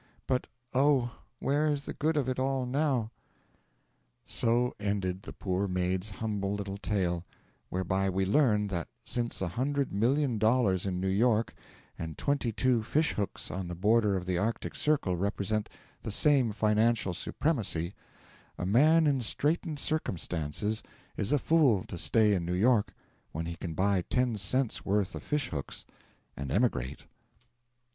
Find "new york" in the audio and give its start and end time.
10.99-11.53, 22.43-22.95